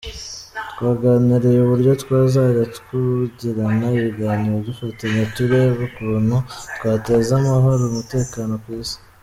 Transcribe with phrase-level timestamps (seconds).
[0.71, 6.35] Twaganiriye uburyo twazajya tugirana ibiganiro, dufatanya tureba ukuntu
[6.75, 8.97] twateza amahoro n’umutekano ku Isi.